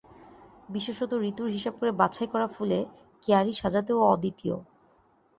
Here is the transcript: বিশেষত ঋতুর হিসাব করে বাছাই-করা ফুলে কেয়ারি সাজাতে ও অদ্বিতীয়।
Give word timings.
বিশেষত 0.69 1.11
ঋতুর 1.29 1.49
হিসাব 1.49 1.73
করে 1.79 1.91
বাছাই-করা 1.91 2.47
ফুলে 2.47 2.79
কেয়ারি 3.23 3.53
সাজাতে 3.53 3.91
ও 3.93 4.01
অদ্বিতীয়। 4.13 4.55